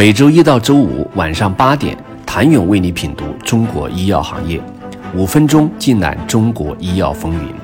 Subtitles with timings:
[0.00, 4.58] 每周一到周五晚上八点，谭勇为你品读中国医药行业，
[5.14, 7.54] 五分钟尽览中国医药风云。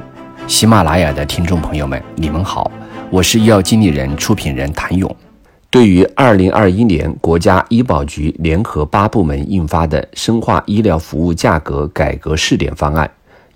[0.47, 2.71] 喜马拉雅的听众朋友们，你们好，
[3.09, 5.17] 我是医药经理人、出品人谭勇。
[5.71, 13.07] 对于二零二一年国家医保局联合八部门印发的《深化医疗服务价格改革试点方案》，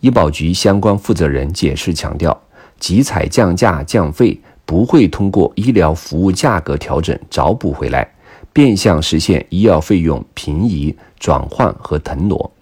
[0.01, 2.35] 医保局相关负责人解释强调，
[2.79, 8.11] 集采降价降费不会通过医疗服务价格调整找补回来，
[8.61, 12.53] 变相实现医药费用平移、转换和腾挪，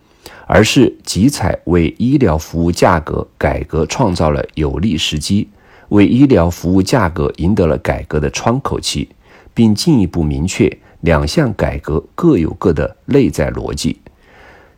[0.47, 5.49] 而是集采为医疗服务价格改革创造了有利时机，
[5.89, 9.09] 为医疗服务价格赢得了改革的窗口期。
[9.53, 13.99] 并进一步明确两项改革各有各的内在逻辑。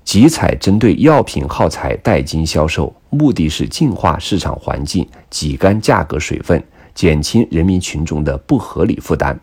[0.03, 6.65] 集采针对药品耗材代金销售，目的是净化市场环境，挤干价格水分，
[6.95, 9.39] 减轻人民群众的不合理负担。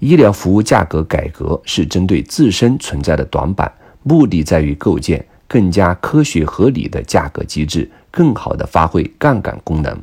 [0.00, 9.96] 医疗服务价格改革是针对自身存在的短板，目的在于构建更加科学合理的价格机制，更好地发挥杠杆功能。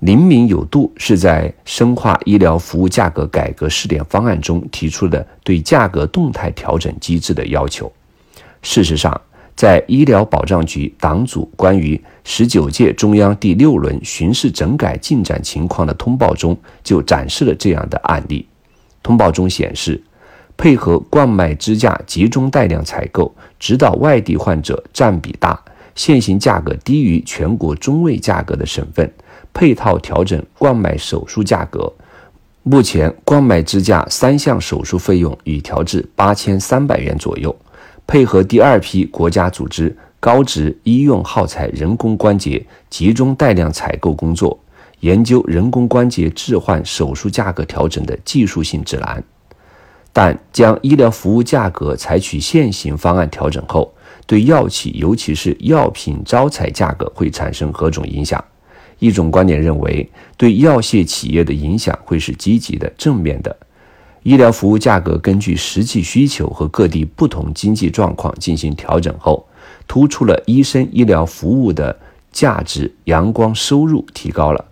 [0.00, 7.92] 灵敏有度是在深化医疗服务价格改革试点方案中提出的对价格动态调整机制的要求。
[8.62, 9.20] 事实上，
[9.58, 18.46] 在医疗保障局党组关于十九届中央第六轮巡视整改进展情况的通报中，就展示了这样的案例。
[19.02, 20.00] 通报中显示，
[20.56, 25.60] 配合冠脉支架集中带量采购，指导外地患者占比大、
[25.96, 29.12] 现行价格低于全国中位价格的省份。
[29.52, 31.92] 配套调整冠脉手术价格，
[32.62, 37.52] 目前冠脉支架三项手术费用已调至八千三百元左右。
[38.08, 44.58] 配合第二批国家组织高值医用耗材人工关节集中带量采购工作，
[45.00, 49.22] 研究人工关节置换手术价格调整的技术性指南。
[50.10, 53.92] 但将医疗服务价格采取现行方案调整后，
[54.26, 58.42] 对药企尤其是药品招采价格会产生何种影响？
[59.00, 63.54] 一种观点认为，对药械企业的影响会是积极的、正面的。
[64.22, 69.46] 医疗服务价格根据实际需求和各地不同经济状况进行调整后，
[69.86, 71.98] 突出了医生医疗服务的
[72.30, 74.64] 价值，阳光收入提高了，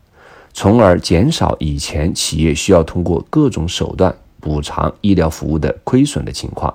[0.53, 6.75] 从而减少以前企业需要通过各种手段补偿医疗服务的亏损的情况。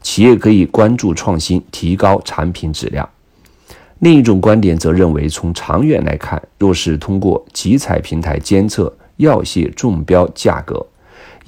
[0.00, 3.06] 企业可以关注创新，提高产品质量。
[3.98, 10.86] 另一种观点则认为，从长远来看，若是通过集采平台监测药械中标价格、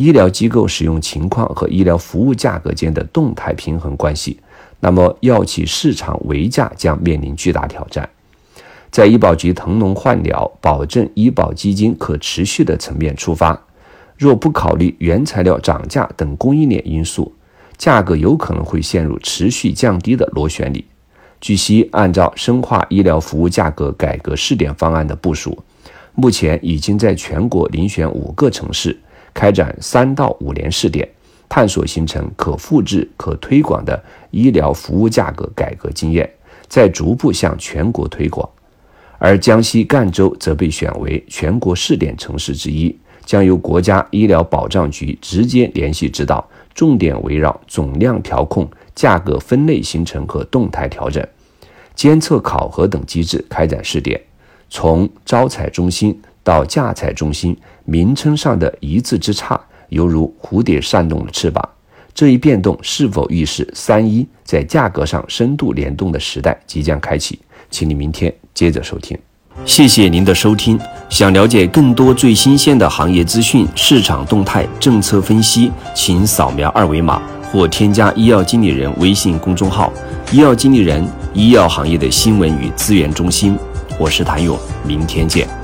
[0.00, 4.40] 医疗机构使用情况和医疗服务价格间的动态平衡关系，
[4.80, 8.08] 那么药企市场围价将面临巨大挑战。
[8.90, 13.62] 在医保局腾笼换鸟、保证医保基金可持续的层面出发，
[14.16, 17.34] 若不考虑原材料涨价等供应链因素，
[17.76, 20.86] 价格有可能会陷入持续降低的螺旋里。
[21.42, 25.62] 据悉，按照深化医疗服务价格改革试点方案的部署，
[26.14, 28.98] 目前已经在全国遴选五个城市
[29.34, 31.08] 开展三到五年试点，
[31.48, 36.28] 探索形成可复制、可推广的医疗服务价格改革经验，
[36.68, 38.48] 再逐步向全国推广。
[39.18, 48.68] 而江西赣州则被选为全国试点城市之一，将由国家医疗保障局直接联系指导，重点围绕总量调控。
[48.92, 51.26] 价格分类形成和动态调整、
[51.94, 54.20] 监测考核等机制开展试点，
[54.68, 61.66] 从招采中心到价采中心，名称上的一字之差，犹如蝴蝶扇动了翅膀。
[62.12, 67.38] 这一变动是否预示三一在价格上深度联动的时代即将开启？
[67.70, 69.16] 请你明天接着收听。
[69.64, 70.78] 谢谢您的收听。
[71.08, 77.22] 想了解更多最新鲜的行业资讯、市场动态、政策分析，请扫描二维码。
[77.52, 79.92] 或添加医药经理人微信公众号
[80.30, 83.58] “医药经理人”，医药行业的新闻与资源中心。
[83.98, 85.59] 我是谭勇，明天见。